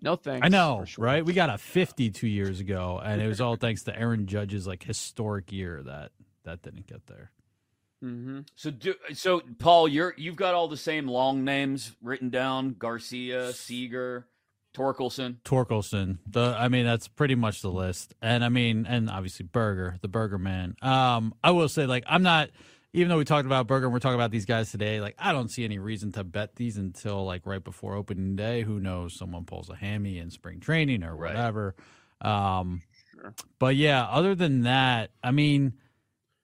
No 0.00 0.14
thanks. 0.14 0.44
I 0.44 0.48
know, 0.48 0.84
right? 0.96 1.24
We 1.24 1.32
got 1.32 1.50
a 1.50 1.58
50 1.58 2.10
two 2.10 2.28
years 2.28 2.60
ago, 2.60 3.00
and 3.02 3.20
it 3.20 3.26
was 3.26 3.40
all 3.40 3.56
thanks 3.56 3.82
to 3.84 3.98
Aaron 3.98 4.26
Judge's 4.26 4.66
like 4.66 4.84
historic 4.84 5.50
year 5.50 5.82
that 5.82 6.12
that 6.44 6.62
didn't 6.62 6.86
get 6.86 7.06
there. 7.06 7.32
Mm-hmm. 8.04 8.40
So, 8.54 8.70
do, 8.70 8.94
so 9.12 9.40
Paul, 9.58 9.88
you're 9.88 10.14
you've 10.16 10.36
got 10.36 10.54
all 10.54 10.68
the 10.68 10.76
same 10.76 11.08
long 11.08 11.42
names 11.44 11.96
written 12.00 12.30
down: 12.30 12.76
Garcia, 12.78 13.52
Seager, 13.52 14.28
Torkelson. 14.74 15.36
Torkelson. 15.44 16.18
The 16.26 16.54
I 16.58 16.68
mean 16.68 16.84
that's 16.84 17.08
pretty 17.08 17.34
much 17.34 17.62
the 17.62 17.70
list. 17.70 18.14
And 18.22 18.44
I 18.44 18.48
mean 18.48 18.86
and 18.86 19.10
obviously 19.10 19.44
Burger, 19.46 19.96
the 20.02 20.08
Burger 20.08 20.38
Man. 20.38 20.76
Um 20.82 21.34
I 21.42 21.50
will 21.52 21.68
say 21.68 21.86
like 21.86 22.04
I'm 22.06 22.22
not 22.22 22.50
even 22.92 23.08
though 23.08 23.18
we 23.18 23.24
talked 23.24 23.46
about 23.46 23.66
Burger 23.66 23.86
and 23.86 23.92
we're 23.92 23.98
talking 23.98 24.14
about 24.14 24.30
these 24.30 24.44
guys 24.46 24.70
today, 24.70 25.00
like 25.00 25.14
I 25.18 25.32
don't 25.32 25.48
see 25.50 25.64
any 25.64 25.78
reason 25.78 26.12
to 26.12 26.24
bet 26.24 26.56
these 26.56 26.76
until 26.76 27.24
like 27.24 27.46
right 27.46 27.62
before 27.62 27.94
opening 27.94 28.36
day. 28.36 28.62
Who 28.62 28.78
knows 28.80 29.14
someone 29.14 29.44
pulls 29.44 29.68
a 29.70 29.74
hammy 29.76 30.18
in 30.18 30.30
spring 30.30 30.60
training 30.60 31.02
or 31.02 31.16
Right. 31.16 31.34
whatever. 31.34 31.74
Um 32.20 32.82
Sure. 33.12 33.34
but 33.58 33.74
yeah, 33.74 34.04
other 34.04 34.34
than 34.34 34.62
that, 34.62 35.10
I 35.24 35.30
mean 35.32 35.74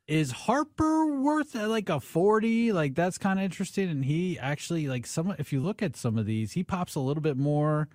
is 0.07 0.33
Harper 0.33 1.19
worth 1.23 1.57
uh, 1.57 1.67
like 1.67 1.89
a 1.89 1.99
40? 1.99 2.73
Like 2.73 2.95
that's 2.95 3.17
kind 3.17 3.39
of 3.39 3.45
interesting 3.45 3.89
and 3.89 4.05
he 4.05 4.39
actually 4.39 4.87
like 4.87 5.07
some 5.07 5.35
if 5.39 5.53
you 5.53 5.61
look 5.61 5.83
at 5.83 5.97
some 5.97 6.19
of 6.19 6.27
these, 6.27 6.53
he 6.53 6.63
pops 6.65 6.95
a 6.95 7.01
little 7.01 7.23
bit 7.23 7.37
more 7.39 7.89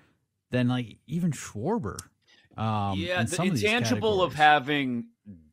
than 0.51 0.68
like 0.68 0.98
even 1.08 1.32
Schwarber. 1.32 1.98
Um, 2.58 3.00
yeah, 3.00 3.24
the 3.24 3.41
of 3.41 3.48
intangible 3.48 4.22
of 4.22 4.34
having 4.34 5.06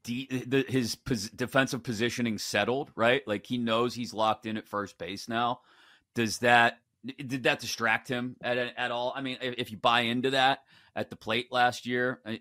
de- 0.03 0.45
the, 0.47 0.65
his 0.69 0.95
pos- 0.97 1.29
defensive 1.29 1.83
positioning 1.83 2.39
settled, 2.39 2.91
right? 2.97 3.23
Like 3.27 3.47
he 3.47 3.59
knows 3.59 3.95
he's 3.95 4.15
locked 4.15 4.47
in 4.47 4.57
at 4.57 4.67
first 4.67 4.99
base 4.99 5.29
now. 5.29 5.61
Does 6.15 6.39
that 6.39 6.79
did 7.05 7.45
that 7.45 7.61
distract 7.61 8.09
him 8.09 8.37
at 8.43 8.59
at 8.59 8.91
all? 8.91 9.13
I 9.15 9.21
mean, 9.21 9.39
if, 9.41 9.55
if 9.59 9.71
you 9.71 9.77
buy 9.77 10.01
into 10.01 10.31
that 10.31 10.61
at 10.95 11.11
the 11.11 11.17
plate 11.17 11.49
last 11.51 11.87
year, 11.87 12.21
eh, 12.27 12.39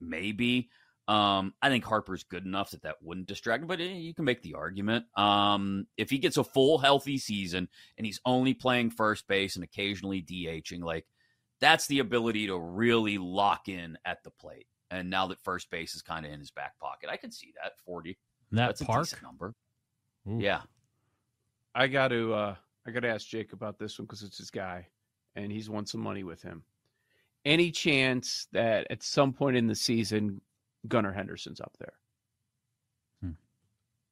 maybe. 0.00 0.70
Um, 1.08 1.54
I 1.62 1.68
think 1.68 1.84
Harper's 1.84 2.24
good 2.24 2.44
enough 2.44 2.72
that 2.72 2.82
that 2.82 2.96
wouldn't 3.00 3.28
distract 3.28 3.62
him, 3.62 3.68
but 3.68 3.80
eh, 3.80 3.84
you 3.84 4.12
can 4.12 4.24
make 4.24 4.42
the 4.42 4.54
argument. 4.54 5.04
Um, 5.16 5.86
if 5.96 6.10
he 6.10 6.18
gets 6.18 6.36
a 6.36 6.42
full 6.42 6.78
healthy 6.78 7.18
season 7.18 7.68
and 7.96 8.04
he's 8.04 8.20
only 8.24 8.54
playing 8.54 8.90
first 8.90 9.28
base 9.28 9.54
and 9.54 9.62
occasionally 9.62 10.20
DHing, 10.20 10.82
like 10.82 11.06
that's 11.60 11.86
the 11.86 12.00
ability 12.00 12.46
to 12.48 12.58
really 12.58 13.18
lock 13.18 13.68
in 13.68 13.98
at 14.04 14.22
the 14.24 14.30
plate. 14.30 14.66
And 14.90 15.10
now 15.10 15.26
that 15.28 15.40
first 15.40 15.70
base 15.70 15.94
is 15.94 16.02
kind 16.02 16.24
of 16.24 16.32
in 16.32 16.38
his 16.38 16.50
back 16.50 16.78
pocket, 16.78 17.10
I 17.10 17.16
can 17.16 17.32
see 17.32 17.52
that 17.62 17.72
40. 17.84 18.16
that 18.52 18.66
That's 18.66 18.80
a 18.80 18.84
park. 18.84 19.04
decent 19.04 19.22
number. 19.22 19.54
Ooh. 20.28 20.38
Yeah. 20.40 20.62
I 21.74 21.88
got 21.88 22.08
to 22.08 22.32
uh 22.32 22.54
I 22.86 22.90
got 22.90 23.00
to 23.00 23.08
ask 23.08 23.26
Jake 23.26 23.52
about 23.52 23.78
this 23.78 23.98
one 23.98 24.06
because 24.06 24.22
it's 24.22 24.38
his 24.38 24.50
guy, 24.50 24.86
and 25.34 25.50
he's 25.50 25.68
won 25.68 25.86
some 25.86 26.00
money 26.00 26.22
with 26.22 26.40
him. 26.40 26.62
Any 27.44 27.72
chance 27.72 28.46
that 28.52 28.86
at 28.90 29.02
some 29.02 29.32
point 29.32 29.56
in 29.56 29.66
the 29.66 29.74
season, 29.74 30.40
Gunnar 30.86 31.12
Henderson's 31.12 31.60
up 31.60 31.74
there? 31.80 31.94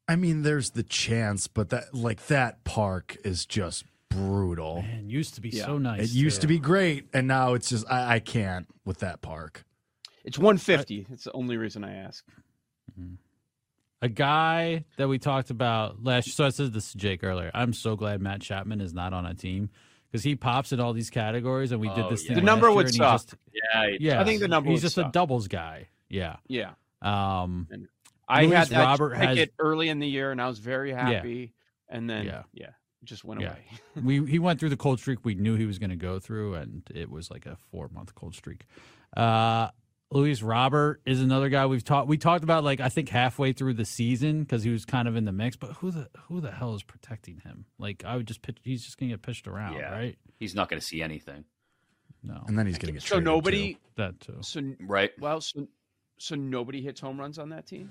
I 0.07 0.17
mean, 0.17 0.43
there's 0.43 0.71
the 0.71 0.83
chance, 0.83 1.49
but 1.49 1.71
that 1.71 1.95
like 1.95 2.27
that 2.27 2.65
park 2.65 3.17
is 3.25 3.47
just 3.47 3.85
brutal. 4.15 4.83
Man, 4.83 5.11
used 5.11 5.35
to 5.35 5.41
be 5.41 5.51
Yeah. 5.51 5.67
so 5.67 5.79
nice. 5.79 6.03
It 6.11 6.11
used 6.15 6.41
to 6.43 6.47
be 6.47 6.59
great, 6.59 7.07
and 7.13 7.27
now 7.29 7.55
it's 7.55 7.69
just 7.69 7.91
I, 7.91 8.17
I 8.17 8.19
can't 8.21 8.67
with 8.85 8.99
that 8.99 9.21
park. 9.23 9.65
It's 10.25 10.39
150. 10.39 11.07
It's 11.11 11.25
the 11.25 11.33
only 11.33 11.57
reason 11.57 11.85
I 11.85 11.95
ask. 11.97 12.25
a 14.03 14.09
guy 14.09 14.85
that 14.97 15.09
we 15.09 15.19
talked 15.19 15.51
about 15.51 16.03
last. 16.05 16.31
So 16.33 16.45
I 16.45 16.51
said 16.51 16.73
this 16.73 16.93
to 16.93 16.99
Jake 16.99 17.25
earlier. 17.25 17.51
I'm 17.55 17.73
so 17.73 17.97
glad 17.97 18.21
Matt 18.21 18.41
Chapman 18.43 18.81
is 18.81 18.93
not 18.93 19.13
on 19.13 19.25
a 19.27 19.35
team 19.35 19.71
because 20.11 20.23
he 20.25 20.37
pops 20.37 20.73
in 20.73 20.81
all 20.81 20.93
these 20.93 21.11
categories, 21.11 21.73
and 21.73 21.81
we 21.81 21.89
did 21.89 22.05
Oh, 22.05 22.11
this. 22.11 22.23
yeah. 22.23 22.29
thing 22.29 22.37
The 22.37 22.43
number 22.43 22.69
last 22.69 22.77
would 22.77 22.95
year, 22.95 23.05
and 23.05 23.21
suck. 23.21 23.31
just- 23.31 23.35
Yeah. 23.53 23.87
yeah, 23.99 24.21
I 24.21 24.25
think 24.25 24.41
the 24.41 24.49
number 24.49 24.71
He's 24.71 24.83
would 24.83 24.89
just 24.89 24.99
a 24.99 25.11
doubles 25.13 25.49
guy. 25.49 25.89
Yeah. 26.09 26.37
Yeah, 26.47 26.73
Um. 27.03 27.67
I 28.29 28.43
Luis 28.45 28.55
had 28.55 28.69
that 28.69 28.85
Robert 28.85 29.15
has- 29.17 29.37
it 29.39 29.53
early 29.59 29.89
in 29.91 29.99
the 29.99 30.09
year, 30.09 30.31
and 30.31 30.41
I 30.41 30.49
was 30.49 30.59
very 30.59 30.93
happy. 30.93 31.53
And 31.89 32.09
then 32.09 32.25
Yeah. 32.27 32.43
yeah, 32.55 32.69
it 32.69 32.75
just 33.05 33.25
went 33.25 33.41
Yeah. 33.41 33.53
away. 33.53 33.65
we 34.03 34.25
he 34.31 34.39
went 34.39 34.61
through 34.61 34.71
the 34.71 34.77
cold 34.77 34.99
streak 35.01 35.25
we 35.25 35.35
knew 35.35 35.57
he 35.57 35.67
was 35.67 35.79
going 35.79 35.91
to 35.91 35.97
go 35.97 36.19
through, 36.19 36.55
and 36.55 36.83
it 36.95 37.11
was 37.11 37.31
like 37.31 37.47
a 37.47 37.57
four 37.71 37.89
month 37.89 38.15
cold 38.15 38.35
streak. 38.35 38.67
Uh, 39.17 39.69
Luis 40.11 40.43
Robert 40.43 41.01
is 41.07 41.21
another 41.21 41.49
guy 41.49 41.67
we've 41.67 41.83
talked 41.83 42.07
we 42.09 42.19
talked 42.19 42.45
about 42.45 42.63
like 42.63 42.81
I 42.81 42.89
think 42.89 43.09
halfway 43.09 43.53
through 43.53 43.75
the 43.75 43.85
season 43.85 44.41
because 44.41 44.63
he 44.63 44.71
was 44.71 44.85
kind 44.85 45.09
of 45.09 45.17
in 45.17 45.25
the 45.25 45.33
mix. 45.33 45.57
But 45.57 45.73
who 45.73 45.91
the 45.91 46.09
who 46.29 46.41
the 46.41 46.51
hell 46.53 46.75
is 46.75 46.83
protecting 46.83 47.41
him? 47.45 47.65
Like 47.79 48.05
I 48.05 48.17
would 48.17 48.27
just 48.27 48.43
pitch. 48.43 48.59
He's 48.63 48.85
just 48.85 48.99
going 48.99 49.11
to 49.11 49.17
get 49.17 49.23
pitched 49.23 49.49
around, 49.49 49.75
Yeah. 49.75 49.91
right? 49.93 50.17
He's 50.39 50.55
not 50.55 50.69
going 50.69 50.81
to 50.81 50.87
see 50.87 51.03
anything. 51.03 51.45
No, 52.23 52.43
And 52.49 52.59
then 52.59 52.67
he's 52.67 52.79
gonna 52.79 52.93
get 52.95 53.03
so 53.03 53.19
nobody. 53.21 53.75
too. 53.75 53.81
that 53.97 54.19
too. 54.21 54.39
So 54.41 54.63
Right. 54.81 55.11
well, 55.21 55.43
so 55.43 55.69
so 56.17 56.35
nobody 56.37 56.81
hits 56.81 57.01
home 57.01 57.19
runs 57.21 57.39
on 57.39 57.51
that 57.51 57.67
team. 57.67 57.91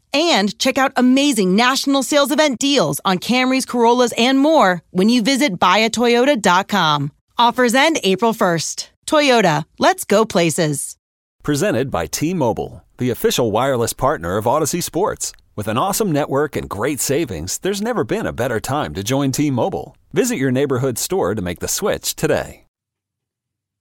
And 0.13 0.57
check 0.59 0.77
out 0.77 0.91
amazing 0.97 1.55
national 1.55 2.03
sales 2.03 2.31
event 2.31 2.59
deals 2.59 2.99
on 3.05 3.17
Camrys, 3.19 3.65
Corollas, 3.67 4.13
and 4.17 4.37
more 4.39 4.83
when 4.91 5.07
you 5.09 5.21
visit 5.21 5.57
buyatoyota.com. 5.59 7.11
Offers 7.37 7.73
end 7.73 7.99
April 8.03 8.33
1st. 8.33 8.89
Toyota, 9.07 9.65
let's 9.79 10.03
go 10.03 10.25
places. 10.25 10.97
Presented 11.43 11.89
by 11.89 12.05
T 12.07 12.33
Mobile, 12.33 12.83
the 12.97 13.09
official 13.09 13.51
wireless 13.51 13.93
partner 13.93 14.37
of 14.37 14.45
Audacy 14.45 14.83
Sports. 14.83 15.33
With 15.55 15.67
an 15.67 15.77
awesome 15.77 16.11
network 16.11 16.55
and 16.55 16.69
great 16.69 16.99
savings, 16.99 17.57
there's 17.59 17.81
never 17.81 18.03
been 18.03 18.25
a 18.25 18.31
better 18.33 18.59
time 18.59 18.93
to 18.93 19.03
join 19.03 19.31
T 19.31 19.49
Mobile. 19.51 19.97
Visit 20.13 20.37
your 20.37 20.51
neighborhood 20.51 20.97
store 20.97 21.33
to 21.35 21.41
make 21.41 21.59
the 21.59 21.67
switch 21.67 22.15
today. 22.15 22.65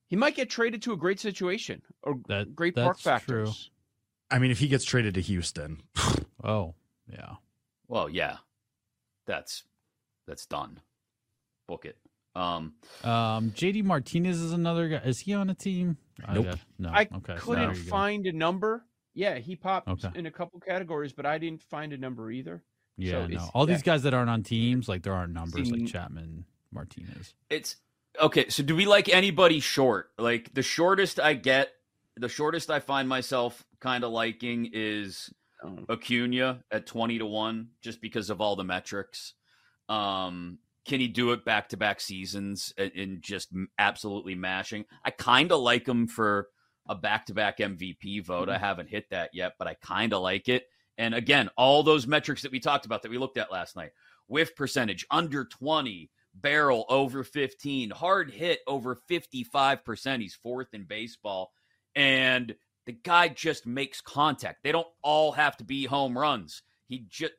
He 0.08 0.16
might 0.16 0.34
get 0.34 0.50
traded 0.50 0.82
to 0.82 0.92
a 0.92 0.96
great 0.96 1.20
situation 1.20 1.82
or 2.02 2.16
That- 2.28 2.56
great 2.56 2.74
park 2.74 2.98
factors. 2.98 3.50
true. 3.54 3.70
I 4.30 4.38
mean, 4.38 4.50
if 4.50 4.58
he 4.58 4.68
gets 4.68 4.84
traded 4.84 5.14
to 5.14 5.20
Houston, 5.20 5.82
Oh, 6.44 6.74
yeah. 7.10 7.34
Well, 7.88 8.08
yeah, 8.08 8.36
that's 9.26 9.64
that's 10.26 10.46
done. 10.46 10.80
Book 11.66 11.84
it. 11.84 11.96
Um, 12.36 12.74
Um, 13.02 13.50
JD 13.50 13.84
Martinez 13.84 14.40
is 14.40 14.52
another 14.52 14.88
guy. 14.88 14.96
Is 14.98 15.18
he 15.20 15.34
on 15.34 15.50
a 15.50 15.54
team? 15.54 15.96
I 16.24 16.34
Nope. 16.34 16.44
got- 16.46 16.58
no. 16.78 16.88
I 16.90 17.08
okay. 17.16 17.36
so 17.36 17.40
couldn't 17.46 17.64
there 17.68 17.76
you 17.76 17.82
go. 17.84 17.90
find 17.90 18.26
a 18.26 18.32
number. 18.32 18.84
Yeah, 19.14 19.38
he 19.38 19.56
popped 19.56 19.88
Okay. 19.88 20.10
in 20.14 20.26
a 20.26 20.30
couple 20.30 20.60
categories, 20.60 21.12
but 21.12 21.26
I 21.26 21.38
didn't 21.38 21.62
find 21.62 21.92
a 21.92 21.96
number 21.98 22.30
either. 22.30 22.62
Yeah, 22.96 23.12
so 23.22 23.26
no. 23.26 23.50
All 23.54 23.68
yeah. 23.68 23.74
these 23.74 23.82
guys 23.82 24.02
that 24.04 24.14
aren't 24.14 24.30
on 24.30 24.42
teams, 24.44 24.88
like 24.88 25.02
there 25.02 25.12
aren't 25.14 25.32
numbers 25.32 25.68
Seen- 25.68 25.80
like 25.84 25.92
Chapman, 25.92 26.44
Martinez. 26.72 27.34
it's 27.50 27.76
okay. 28.20 28.48
So, 28.48 28.62
do 28.62 28.76
we 28.76 28.86
like 28.86 29.08
anybody 29.08 29.58
short? 29.58 30.12
Like 30.16 30.54
the 30.54 30.62
shortest 30.62 31.18
I 31.18 31.34
get, 31.34 31.72
the 32.16 32.28
shortest 32.28 32.70
I 32.70 32.78
find 32.78 33.08
myself 33.08 33.64
kind 33.80 34.04
of 34.04 34.12
liking 34.12 34.70
is 34.72 35.32
Um, 35.62 35.84
Acuna 35.90 36.62
at 36.70 36.86
20 36.86 37.18
to 37.18 37.26
1 37.26 37.68
just 37.82 38.00
because 38.00 38.30
of 38.30 38.40
all 38.40 38.56
the 38.56 38.64
metrics. 38.64 39.34
Um, 39.88 40.58
can 40.86 41.00
he 41.00 41.08
do 41.08 41.32
it 41.32 41.44
back 41.44 41.68
to 41.70 41.76
back 41.76 42.00
seasons 42.00 42.72
and, 42.78 43.20
just 43.20 43.48
absolutely 43.78 44.34
mashing? 44.34 44.86
I 45.04 45.10
kind 45.10 45.52
of 45.52 45.60
like 45.60 45.86
him 45.86 46.06
for 46.06 46.48
a 46.88 46.94
back 46.94 47.26
to 47.26 47.34
back 47.34 47.58
MVP 47.58 48.24
vote. 48.24 48.48
I 48.48 48.56
haven't 48.58 48.88
hit 48.88 49.10
that 49.10 49.30
yet, 49.34 49.52
but 49.58 49.68
I 49.68 49.74
kind 49.74 50.14
of 50.14 50.22
like 50.22 50.48
it. 50.48 50.64
And 50.96 51.14
again, 51.14 51.50
all 51.56 51.82
those 51.82 52.06
metrics 52.06 52.42
that 52.42 52.52
we 52.52 52.60
talked 52.60 52.86
about 52.86 53.02
that 53.02 53.10
we 53.10 53.18
looked 53.18 53.38
at 53.38 53.52
last 53.52 53.76
night 53.76 53.90
whiff 54.26 54.54
percentage 54.54 55.04
under 55.10 55.44
20, 55.44 56.10
barrel 56.34 56.86
over 56.88 57.24
15, 57.24 57.90
hard 57.90 58.30
hit 58.30 58.60
over 58.66 58.96
55%. 59.10 60.20
He's 60.20 60.34
fourth 60.34 60.68
in 60.72 60.84
baseball. 60.84 61.52
And 61.94 62.54
the 62.90 62.98
guy 63.04 63.28
just 63.28 63.68
makes 63.68 64.00
contact. 64.00 64.64
They 64.64 64.72
don't 64.72 64.88
all 65.00 65.30
have 65.30 65.56
to 65.58 65.64
be 65.64 65.84
home 65.84 66.18
runs. 66.18 66.62
He 66.88 67.04
just 67.08 67.34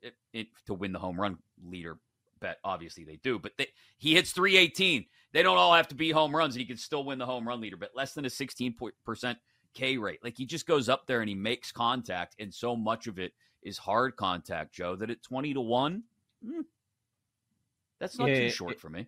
to 0.66 0.74
win 0.74 0.94
the 0.94 1.00
home 1.00 1.20
run 1.20 1.40
leader 1.62 1.98
bet. 2.40 2.60
Obviously 2.64 3.04
they 3.04 3.18
do, 3.18 3.38
but 3.38 3.52
they, 3.58 3.68
he 3.98 4.14
hits 4.14 4.32
318. 4.32 5.08
They 5.34 5.44
don't 5.44 5.58
all 5.58 5.74
have 5.74 5.90
to 5.90 5.96
be 5.96 6.10
home 6.10 6.34
runs, 6.34 6.56
and 6.56 6.62
he 6.62 6.66
can 6.66 6.78
still 6.78 7.04
win 7.04 7.20
the 7.20 7.26
home 7.26 7.46
run 7.46 7.60
leader. 7.60 7.76
But 7.76 7.90
less 7.94 8.14
than 8.14 8.24
a 8.24 8.30
16 8.30 8.76
percent 9.04 9.40
K 9.74 9.98
rate. 9.98 10.24
Like 10.24 10.38
he 10.38 10.46
just 10.46 10.66
goes 10.66 10.88
up 10.88 11.06
there 11.06 11.20
and 11.20 11.28
he 11.28 11.36
makes 11.36 11.74
contact, 11.74 12.38
and 12.40 12.54
so 12.54 12.78
much 12.78 13.08
of 13.08 13.20
it 13.20 13.34
is 13.62 13.78
hard 13.78 14.16
contact, 14.16 14.74
Joe. 14.74 14.96
That 14.96 15.10
at 15.10 15.22
20 15.22 15.56
to 15.56 15.62
one, 15.62 16.04
hmm, 16.46 16.62
that's 18.00 18.18
not 18.18 18.28
too 18.28 18.32
it- 18.32 18.52
short 18.52 18.80
for 18.80 18.90
me. 18.90 19.08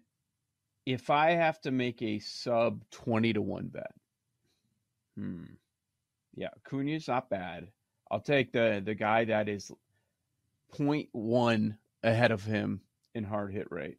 If 0.86 1.10
I 1.10 1.32
have 1.32 1.62
to 1.62 1.72
make 1.72 2.02
a 2.02 2.20
sub 2.20 2.84
20 2.92 3.32
to 3.32 3.42
1 3.42 3.68
bet, 3.68 3.94
hmm. 5.18 5.46
Yeah, 6.36 6.50
Acuna's 6.58 7.08
not 7.08 7.30
bad. 7.30 7.68
I'll 8.12 8.20
take 8.20 8.52
the 8.52 8.82
the 8.84 8.96
guy 8.96 9.26
that 9.26 9.48
is 9.50 9.72
0.1 10.74 11.78
ahead 12.04 12.32
of 12.32 12.44
him 12.44 12.82
in 13.16 13.24
hard 13.24 13.54
hit 13.54 13.68
rate. 13.72 13.98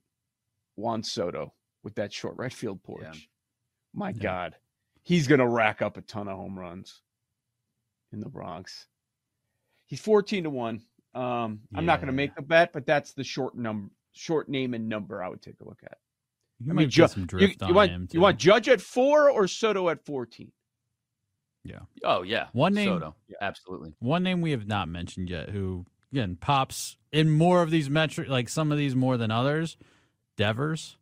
Juan 0.76 1.02
Soto 1.02 1.52
with 1.82 1.94
that 1.96 2.12
short 2.12 2.36
right 2.36 2.52
field 2.52 2.82
porch. 2.82 3.02
Yeah. 3.04 3.12
My 3.92 4.10
Yeah. 4.10 4.22
God. 4.22 4.56
He's 5.02 5.26
going 5.26 5.38
to 5.40 5.46
rack 5.46 5.82
up 5.82 5.96
a 5.98 6.00
ton 6.02 6.28
of 6.28 6.37
home 6.37 6.59
runs 6.59 7.02
in 8.12 8.20
the 8.20 8.28
Bronx. 8.28 8.87
He's 9.87 10.00
14 10.00 10.44
to 10.44 10.50
1. 10.50 10.80
Um, 11.14 11.61
I'm 11.74 11.85
not 11.85 12.00
going 12.00 12.06
to 12.06 12.12
make 12.14 12.35
the 12.35 12.40
bet, 12.42 12.72
but 12.72 12.87
that's 12.87 13.12
the 13.12 13.22
short 13.22 13.54
number, 13.54 13.90
short 14.14 14.48
name 14.48 14.72
and 14.72 14.88
number 14.88 15.22
I 15.22 15.28
would 15.28 15.42
take 15.42 15.61
a 15.61 15.64
look 15.64 15.80
at. 15.85 15.98
You 16.59 16.70
I 16.72 16.74
might 16.74 16.80
mean, 16.82 16.88
get 16.88 16.92
Ju- 16.94 17.09
some 17.09 17.20
you, 17.22 17.26
drift 17.26 17.61
you 17.61 17.68
on 17.68 17.74
want 17.74 17.90
him. 17.90 18.09
you 18.12 18.20
want. 18.20 18.38
Judge 18.38 18.68
at 18.70 18.80
four 18.80 19.30
or 19.30 19.46
Soto 19.46 19.90
at 19.90 20.04
14? 20.06 20.50
Oh 22.03 22.22
yeah, 22.22 22.48
One 22.53 22.74
name- 22.74 22.88
Soto. 22.88 23.14
Absolutely. 23.40 23.94
One 23.98 24.22
name 24.22 24.40
we 24.42 24.50
have 24.50 24.66
not 24.66 24.88
mentioned 24.88 25.31
yet, 25.31 25.48
who 25.50 25.87
again 26.12 26.37
pops 26.37 26.96
in 27.12 27.31
more 27.31 27.62
of 27.62 27.70
these 27.70 27.88
metric, 27.88 28.29
like 28.29 28.48
some 28.48 28.70
of 28.72 28.79
these 28.79 28.94
more 28.94 29.16
than 29.16 29.31
others. 29.31 29.77
Devers, 30.37 30.96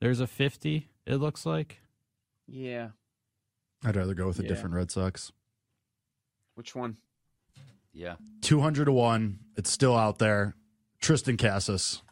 there's 0.00 0.20
a 0.20 0.26
fifty. 0.26 0.90
It 1.06 1.16
looks 1.16 1.44
like. 1.44 1.80
Yeah. 2.46 2.90
I'd 3.84 3.96
rather 3.96 4.14
go 4.14 4.26
with 4.26 4.38
a 4.38 4.42
Yeah. 4.42 4.48
different 4.48 4.74
Red 4.74 4.90
Sox. 4.90 5.32
Which 6.54 6.74
one? 6.74 6.96
Yeah. 7.92 8.16
200 8.42 8.86
to 8.86 8.92
1. 8.92 9.38
It's 9.56 9.70
still 9.70 9.96
out 9.96 10.18
there. 10.18 10.54
Triston 11.02 11.38
Casas. 11.38 12.02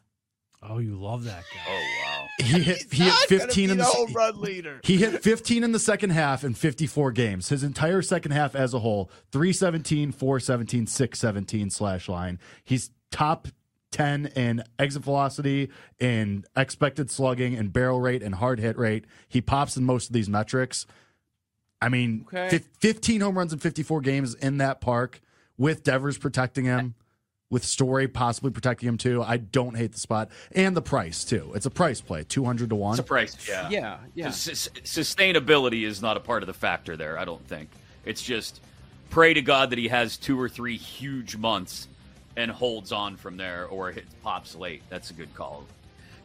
Oh, 0.62 0.78
you 0.78 0.94
love 1.00 1.24
that 1.24 1.44
guy. 1.54 1.60
Oh 1.68 1.72
wow. 1.72 2.01
He 2.38 2.60
hit 2.60 2.92
he 2.92 3.04
hit 3.04 3.14
15 3.28 3.70
in 3.70 3.78
the 3.78 3.84
se- 3.84 4.12
run 4.12 4.40
leader. 4.40 4.80
He 4.82 4.96
hit 4.96 5.22
15 5.22 5.62
in 5.64 5.72
the 5.72 5.78
second 5.78 6.10
half 6.10 6.44
in 6.44 6.54
54 6.54 7.12
games. 7.12 7.48
His 7.50 7.62
entire 7.62 8.02
second 8.02 8.32
half 8.32 8.54
as 8.54 8.74
a 8.74 8.78
whole, 8.80 9.10
317, 9.30 10.12
417, 10.12 10.86
617 10.86 11.70
slash 11.70 12.08
line. 12.08 12.38
He's 12.64 12.90
top 13.10 13.48
10 13.92 14.26
in 14.34 14.62
exit 14.78 15.02
velocity, 15.02 15.68
in 16.00 16.44
expected 16.56 17.10
slugging, 17.10 17.54
and 17.54 17.72
barrel 17.72 18.00
rate, 18.00 18.22
and 18.22 18.34
hard 18.36 18.58
hit 18.58 18.78
rate. 18.78 19.04
He 19.28 19.40
pops 19.42 19.76
in 19.76 19.84
most 19.84 20.08
of 20.08 20.14
these 20.14 20.28
metrics. 20.30 20.86
I 21.82 21.88
mean, 21.90 22.24
Okay. 22.28 22.48
fif- 22.48 22.68
15 22.80 23.20
home 23.20 23.36
runs 23.36 23.52
in 23.52 23.58
54 23.58 24.00
games 24.00 24.34
in 24.34 24.56
that 24.58 24.80
park 24.80 25.20
with 25.58 25.82
Devers 25.84 26.16
protecting 26.16 26.64
him, 26.64 26.94
with 27.52 27.64
Story 27.64 28.08
possibly 28.08 28.50
protecting 28.50 28.88
him 28.88 28.96
too. 28.96 29.22
I 29.22 29.36
don't 29.36 29.76
hate 29.76 29.92
the 29.92 30.00
spot. 30.00 30.30
And 30.52 30.74
the 30.74 30.80
price, 30.80 31.22
too. 31.22 31.52
It's 31.54 31.66
a 31.66 31.70
price 31.70 32.00
play, 32.00 32.24
200 32.24 32.70
to 32.70 32.74
1. 32.74 32.92
It's 32.94 33.00
a 33.00 33.02
price. 33.02 33.36
Yeah. 33.46 33.68
Yeah, 33.68 33.98
yeah. 34.14 34.30
Sus- 34.30 34.70
sustainability 34.84 35.84
is 35.84 36.00
not 36.00 36.16
a 36.16 36.20
part 36.20 36.42
of 36.42 36.46
the 36.46 36.54
factor 36.54 36.96
there. 36.96 37.18
I 37.18 37.26
don't 37.26 37.46
think. 37.46 37.68
It's 38.06 38.22
just 38.22 38.62
pray 39.10 39.34
to 39.34 39.42
God 39.42 39.68
that 39.68 39.78
he 39.78 39.88
has 39.88 40.16
two 40.16 40.40
or 40.40 40.48
three 40.48 40.78
huge 40.78 41.36
months 41.36 41.88
and 42.38 42.50
holds 42.50 42.90
on 42.90 43.18
from 43.18 43.36
there, 43.36 43.66
or 43.66 43.90
it 43.90 44.06
pops 44.22 44.54
late. 44.54 44.82
That's 44.88 45.10
a 45.10 45.14
good 45.14 45.34
call. 45.34 45.66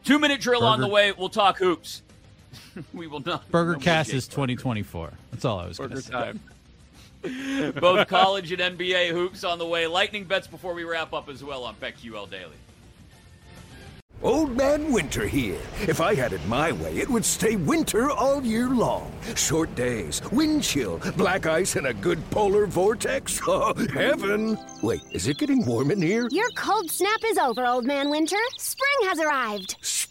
Two 0.04 0.18
minute 0.18 0.40
drill 0.40 0.64
on 0.64 0.80
the 0.80 0.88
way. 0.88 1.12
We'll 1.12 1.28
talk 1.28 1.58
hoops. 1.58 2.00
we 2.94 3.06
will 3.06 3.20
not. 3.20 3.50
Burger 3.50 3.74
Casas 3.84 4.26
2024. 4.28 5.12
That's 5.30 5.44
all 5.44 5.58
I 5.58 5.68
was 5.68 5.76
going 5.76 5.90
to 5.90 5.96
Burger 5.96 6.06
say. 6.06 6.12
time. 6.12 6.40
Both 7.80 8.08
college 8.08 8.52
and 8.52 8.78
NBA 8.78 9.10
hoops 9.10 9.44
on 9.44 9.58
the 9.58 9.66
way. 9.66 9.86
Lightning 9.86 10.24
bets 10.24 10.46
before 10.46 10.74
we 10.74 10.84
wrap 10.84 11.12
up 11.12 11.28
as 11.28 11.42
well 11.42 11.64
on 11.64 11.74
BetQL 11.76 12.30
Daily. 12.30 12.56
Old 14.20 14.56
Man 14.56 14.92
Winter 14.92 15.28
here. 15.28 15.60
If 15.82 16.00
I 16.00 16.12
had 16.12 16.32
it 16.32 16.44
my 16.48 16.72
way, 16.72 16.96
it 16.96 17.08
would 17.08 17.24
stay 17.24 17.54
winter 17.54 18.10
all 18.10 18.42
year 18.42 18.68
long. 18.68 19.12
Short 19.36 19.72
days, 19.76 20.20
wind 20.32 20.64
chill, 20.64 21.00
black 21.16 21.46
ice, 21.46 21.76
and 21.76 21.86
a 21.86 21.94
good 21.94 22.18
polar 22.30 22.66
vortex. 22.66 23.40
Oh, 23.50 23.72
heaven! 23.94 24.58
Wait, 24.82 25.00
is 25.12 25.26
it 25.26 25.38
getting 25.38 25.64
warm 25.64 25.90
in 25.90 26.02
here? 26.02 26.28
Your 26.30 26.50
cold 26.50 26.90
snap 26.90 27.20
is 27.24 27.38
over, 27.38 27.64
Old 27.64 27.84
Man 27.84 28.10
Winter. 28.10 28.36
Spring 28.58 29.08
has 29.08 29.20
arrived. 29.20 29.76